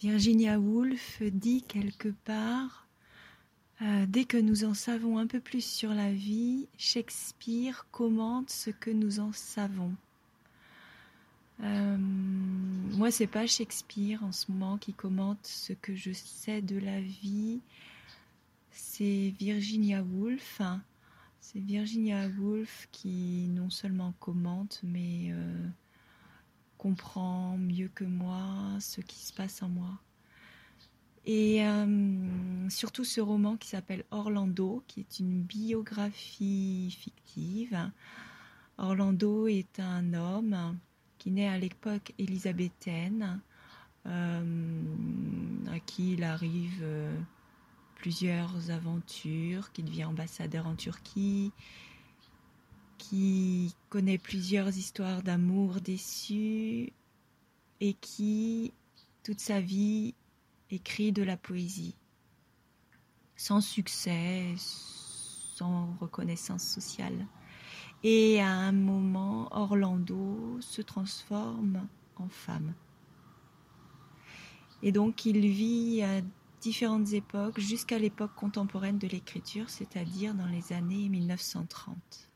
[0.00, 2.86] Virginia Woolf dit quelque part,
[3.82, 8.70] euh, dès que nous en savons un peu plus sur la vie, Shakespeare commente ce
[8.70, 9.94] que nous en savons.
[11.62, 16.78] Euh, moi, c'est pas Shakespeare en ce moment qui commente ce que je sais de
[16.78, 17.60] la vie,
[18.76, 20.60] c'est Virginia Woolf.
[21.40, 25.68] C'est Virginia Woolf qui non seulement commente, mais euh,
[26.86, 28.38] comprend mieux que moi
[28.78, 29.98] ce qui se passe en moi.
[31.24, 37.76] Et euh, surtout ce roman qui s'appelle Orlando, qui est une biographie fictive.
[38.78, 40.78] Orlando est un homme
[41.18, 43.40] qui naît à l'époque élisabéthaine,
[44.06, 44.82] euh,
[45.72, 47.18] à qui il arrive euh,
[47.96, 51.50] plusieurs aventures, qui devient ambassadeur en Turquie,
[52.98, 56.92] qui connaît plusieurs histoires d'amour déçues
[57.80, 58.72] et qui,
[59.22, 60.14] toute sa vie,
[60.70, 61.94] écrit de la poésie,
[63.36, 67.26] sans succès, sans reconnaissance sociale.
[68.02, 72.74] Et à un moment, Orlando se transforme en femme.
[74.82, 76.20] Et donc il vit à
[76.60, 82.30] différentes époques jusqu'à l'époque contemporaine de l'écriture, c'est-à-dire dans les années 1930.